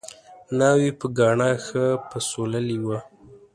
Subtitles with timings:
[0.59, 2.99] ناوې په ګاڼه ښه پسوللې وه